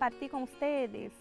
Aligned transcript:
compartir 0.00 0.30
com 0.30 0.46
vocês 0.46 1.12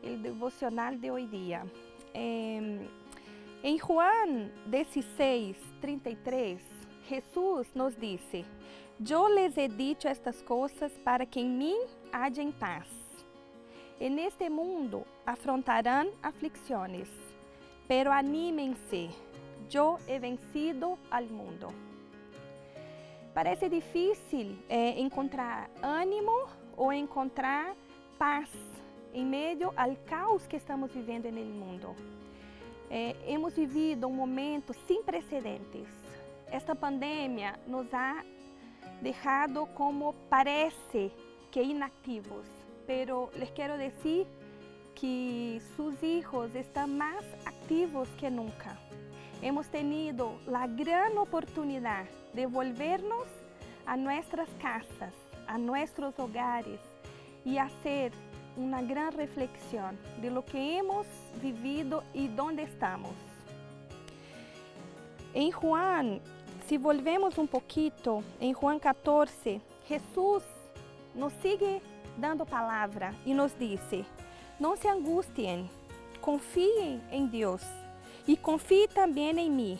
o 0.00 0.16
devocional 0.16 0.94
de 0.94 1.10
hoje 1.10 1.26
dia. 1.26 1.66
Em 2.14 3.78
Juan 3.80 4.48
16, 4.66 5.56
33, 5.80 6.60
Jesus 7.08 7.74
nos 7.74 7.96
disse: 7.96 8.44
Eu 9.10 9.26
les 9.26 9.56
he 9.56 9.66
dicho 9.66 10.06
estas 10.06 10.40
coisas 10.40 10.92
para 10.98 11.26
que 11.26 11.40
em 11.40 11.50
mim 11.50 11.76
haja 12.12 12.44
paz. 12.60 12.86
E 13.98 14.08
neste 14.08 14.48
mundo 14.48 15.04
afrontarão 15.26 16.12
aflicções, 16.22 17.08
pero 17.88 18.12
anímense, 18.12 19.10
eu 19.74 19.98
he 20.06 20.20
vencido 20.20 20.96
al 21.10 21.24
mundo. 21.24 21.74
Parece 23.34 23.68
difícil 23.68 24.56
eh, 24.68 25.00
encontrar 25.00 25.68
ânimo 25.82 26.46
ou 26.76 26.92
encontrar 26.92 27.74
paz 28.22 28.48
em 29.12 29.26
meio 29.26 29.72
ao 29.76 29.96
caos 30.06 30.46
que 30.46 30.54
estamos 30.54 30.92
vivendo 30.92 31.28
no 31.32 31.44
mundo. 31.44 31.96
Eh, 32.88 33.16
hemos 33.26 33.52
vivido 33.52 34.06
um 34.06 34.14
momento 34.14 34.72
sem 34.86 35.02
precedentes. 35.02 35.88
Esta 36.48 36.72
pandemia 36.72 37.58
nos 37.66 37.92
ha 37.92 38.22
deixado 39.00 39.66
como 39.74 40.14
parece 40.30 41.10
que 41.50 41.64
inactivos, 41.64 42.46
pero 42.86 43.28
les 43.34 43.50
quero 43.50 43.76
dizer 43.76 44.28
que 44.94 45.60
seus 45.74 46.00
hijos 46.00 46.54
estão 46.54 46.86
mais 46.86 47.26
ativos 47.44 48.08
que 48.20 48.30
nunca. 48.30 48.78
Hemos 49.42 49.66
tenido 49.66 50.38
la 50.46 50.68
gran 50.68 51.18
oportunidad 51.18 52.06
de 52.32 52.46
volvernos 52.46 53.26
a 53.84 53.96
nuestras 53.96 54.48
casas, 54.60 55.12
a 55.48 55.58
nuestros 55.58 56.16
hogares 56.20 56.78
y 57.44 57.58
hacer 57.58 58.12
una 58.56 58.82
gran 58.82 59.12
reflexión 59.12 59.98
de 60.20 60.30
lo 60.30 60.44
que 60.44 60.78
hemos 60.78 61.06
vivido 61.42 62.04
y 62.12 62.28
dónde 62.28 62.64
estamos. 62.64 63.12
En 65.34 65.50
Juan, 65.50 66.20
si 66.68 66.76
volvemos 66.76 67.38
un 67.38 67.48
poquito, 67.48 68.22
en 68.40 68.52
Juan 68.52 68.78
14, 68.78 69.60
Jesús 69.88 70.42
nos 71.14 71.32
sigue 71.42 71.80
dando 72.18 72.44
palabra 72.44 73.14
y 73.24 73.32
nos 73.32 73.58
dice, 73.58 74.04
no 74.58 74.76
se 74.76 74.88
angustien, 74.88 75.68
confíen 76.20 77.02
en 77.10 77.30
Dios 77.30 77.62
y 78.26 78.36
confíe 78.36 78.88
también 78.88 79.38
en 79.38 79.56
mí. 79.56 79.78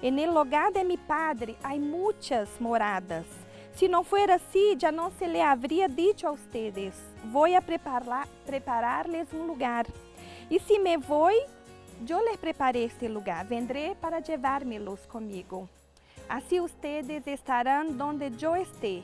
En 0.00 0.18
el 0.18 0.32
lugar 0.32 0.72
de 0.72 0.84
mi 0.84 0.96
Padre 0.96 1.56
hay 1.62 1.78
muchas 1.78 2.48
moradas. 2.60 3.26
Si 3.74 3.88
no 3.88 4.04
fuera 4.04 4.34
así, 4.34 4.74
ya 4.76 4.92
no 4.92 5.10
se 5.18 5.26
le 5.26 5.42
habría 5.42 5.88
dicho 5.88 6.28
a 6.28 6.32
ustedes, 6.32 6.94
voy 7.32 7.54
a 7.54 7.60
preparar, 7.60 8.28
prepararles 8.46 9.32
un 9.32 9.46
lugar. 9.46 9.86
Y 10.50 10.58
si 10.58 10.78
me 10.78 10.98
voy, 10.98 11.34
yo 12.04 12.20
les 12.20 12.36
preparé 12.36 12.84
este 12.84 13.08
lugar, 13.08 13.48
vendré 13.48 13.96
para 14.00 14.20
llevármelos 14.20 15.00
conmigo. 15.06 15.68
Así 16.28 16.60
ustedes 16.60 17.26
estarán 17.26 17.96
donde 17.96 18.30
yo 18.30 18.56
esté. 18.56 19.02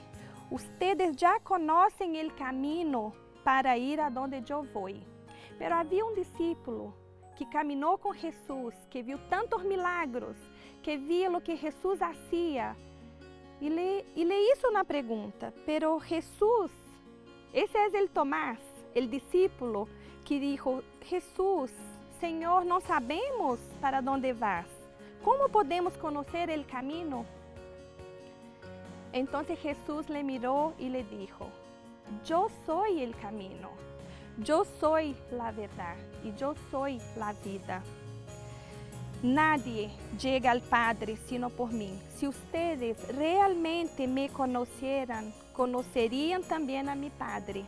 Ustedes 0.50 1.16
ya 1.16 1.38
conocen 1.40 2.16
el 2.16 2.34
camino 2.34 3.12
para 3.44 3.76
ir 3.76 4.00
a 4.00 4.10
donde 4.10 4.42
yo 4.42 4.64
voy. 4.74 5.02
Pero 5.58 5.74
había 5.74 6.04
un 6.04 6.14
discípulo 6.14 6.94
que 7.36 7.46
caminhou 7.46 7.96
com 7.98 8.12
Jesus, 8.12 8.74
que 8.90 9.02
viu 9.02 9.18
tantos 9.30 9.62
milagros, 9.64 10.36
que 10.82 10.96
via 10.96 11.30
o 11.30 11.40
que 11.40 11.56
Jesus 11.56 12.00
hacía. 12.02 12.74
E 13.60 13.68
le, 13.68 14.04
e 14.14 14.24
le 14.24 14.52
hizo 14.52 14.68
uma 14.68 14.84
pergunta, 14.84 15.52
pero 15.66 15.98
Jesus, 16.00 16.70
esse 17.52 17.76
é 17.76 18.02
o 18.02 18.08
Tomás, 18.08 18.60
o 18.94 19.06
discípulo, 19.06 19.88
que 20.24 20.38
dijo, 20.38 20.84
Jesus, 21.02 21.72
Senhor, 22.20 22.64
não 22.64 22.80
sabemos 22.80 23.58
para 23.80 24.00
onde 24.00 24.32
vas. 24.32 24.66
Como 25.22 25.48
podemos 25.48 25.96
conhecer 25.96 26.48
o 26.56 26.64
caminho? 26.64 27.26
Então 29.12 29.42
Jesus 29.44 30.06
le 30.08 30.22
mirou 30.22 30.74
e 30.78 30.88
le 30.88 31.02
dijo, 31.02 31.50
Eu 32.28 32.50
sou 32.64 32.82
o 32.82 33.16
caminho. 33.20 33.70
Eu 34.46 34.64
sou 34.64 34.94
a 34.94 35.50
verdade 35.50 36.00
e 36.22 36.28
eu 36.40 36.54
sou 36.70 36.84
a 36.84 37.32
vida. 37.32 37.82
Nadie 39.22 39.90
chega 40.16 40.52
ao 40.52 40.60
Padre 40.60 41.18
sino 41.28 41.50
por 41.50 41.72
mim. 41.72 41.98
Se 42.16 42.28
ustedes 42.28 42.96
realmente 43.16 44.06
me 44.06 44.28
conheceram, 44.28 45.32
conheceriam 45.52 46.40
também 46.40 46.88
a 46.88 46.94
mi 46.94 47.10
Padre. 47.10 47.66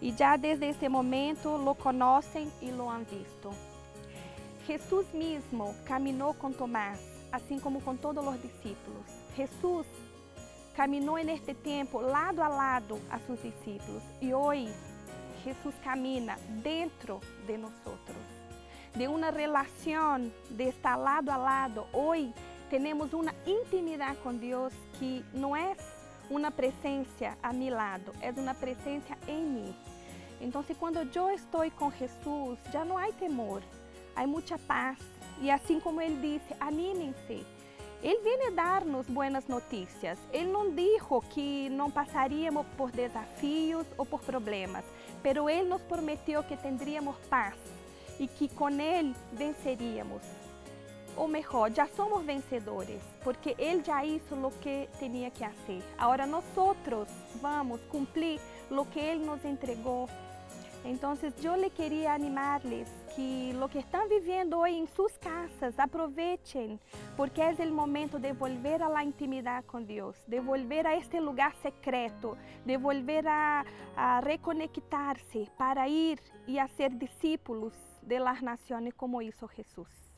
E 0.00 0.12
já 0.12 0.36
desde 0.36 0.66
esse 0.66 0.88
momento 0.88 1.56
lo 1.56 1.74
conhecem 1.74 2.48
e 2.62 2.70
lo 2.70 2.88
han 2.88 3.02
visto. 3.04 3.50
Jesus 4.64 5.06
mesmo 5.12 5.74
caminhou 5.84 6.34
com 6.34 6.52
Tomás, 6.52 7.00
assim 7.32 7.58
como 7.58 7.80
com 7.80 7.96
todos 7.96 8.24
os 8.24 8.40
discípulos. 8.40 9.04
Jesus 9.36 9.88
caminhou 10.76 11.16
neste 11.16 11.52
tempo 11.52 11.98
lado 11.98 12.40
a 12.40 12.48
lado 12.48 12.96
a 13.10 13.18
seus 13.18 13.42
discípulos 13.42 14.04
e 14.20 14.32
hoje 14.32 14.72
Jesus 15.44 15.74
camina 15.82 16.38
dentro 16.62 17.20
de 17.44 17.58
nós, 17.58 17.72
de 18.94 19.06
uma 19.06 19.30
relação 19.30 20.30
de 20.50 20.64
estar 20.64 20.96
lado 20.96 21.30
a 21.30 21.36
lado. 21.36 21.86
Hoje 21.92 22.32
temos 22.68 23.12
uma 23.12 23.34
intimidade 23.46 24.16
com 24.18 24.34
Deus 24.34 24.72
que 24.94 25.24
não 25.32 25.54
é 25.54 25.76
uma 26.28 26.50
presença 26.50 27.36
a 27.42 27.52
meu 27.52 27.74
lado, 27.74 28.12
é 28.20 28.30
uma 28.30 28.54
presença 28.54 29.16
em 29.26 29.44
mim. 29.44 29.76
Então, 30.40 30.64
quando 30.78 30.96
eu 30.96 31.30
estou 31.30 31.70
com 31.72 31.90
Jesus, 31.90 32.58
já 32.72 32.84
não 32.84 32.96
há 32.96 33.12
temor, 33.12 33.62
há 34.16 34.26
muita 34.26 34.58
paz. 34.58 34.98
E 35.40 35.50
assim 35.50 35.80
como 35.80 36.00
ele 36.00 36.38
disse, 36.38 36.54
anímense. 36.60 37.46
Ele 38.02 38.20
vem 38.22 38.54
dar-nos 38.54 39.06
boas 39.06 39.46
notícias. 39.46 40.18
Ele 40.32 40.50
não 40.50 40.70
disse 40.70 41.04
que 41.30 41.68
não 41.70 41.90
passaríamos 41.90 42.66
por 42.76 42.90
desafios 42.90 43.86
ou 43.98 44.06
por 44.06 44.20
problemas, 44.20 44.84
pero 45.22 45.50
Ele 45.50 45.68
nos 45.68 45.82
prometeu 45.82 46.42
que 46.42 46.56
teríamos 46.56 47.16
paz 47.28 47.54
e 48.20 48.28
que 48.28 48.48
com 48.48 48.68
Ele 48.68 49.16
venceríamos. 49.32 50.22
Ou 51.16 51.26
melhor, 51.26 51.72
já 51.72 51.88
somos 51.88 52.24
vencedores, 52.24 53.02
porque 53.24 53.56
Ele 53.58 53.82
já 53.82 54.04
hizo 54.04 54.36
o 54.36 54.50
que 54.52 54.88
tinha 55.00 55.28
que 55.28 55.40
fazer. 55.40 55.82
Agora 55.98 56.24
nós 56.24 56.44
vamos 57.42 57.80
cumprir 57.90 58.40
o 58.70 58.84
que 58.84 59.00
Ele 59.00 59.24
nos 59.24 59.44
entregou 59.44 60.08
então, 60.84 61.14
eu 61.22 61.30
queria 61.70 62.12
animar-lhes 62.12 62.88
que 63.14 63.54
o 63.60 63.68
que 63.68 63.78
estão 63.78 64.08
vivendo 64.08 64.56
hoje 64.58 64.76
em 64.76 64.86
suas 64.86 65.16
casas, 65.18 65.78
aproveitem, 65.78 66.78
porque 67.16 67.40
é 67.40 67.52
o 67.52 67.72
momento 67.72 68.18
de 68.18 68.32
volver 68.32 68.82
à 68.82 69.04
intimidade 69.04 69.66
com 69.66 69.82
Deus, 69.82 70.16
de 70.26 70.40
volver 70.40 70.86
a 70.86 70.96
este 70.96 71.20
lugar 71.20 71.54
secreto, 71.56 72.36
de 72.64 72.76
volver 72.76 73.26
a, 73.26 73.64
a 73.96 74.20
reconectar-se 74.20 75.48
para 75.58 75.88
ir 75.88 76.20
e 76.46 76.58
ser 76.68 76.90
discípulos 76.90 77.74
de 78.02 78.18
las 78.18 78.42
naciones 78.42 78.94
como 78.94 79.20
hizo 79.22 79.48
Jesus. 79.48 80.09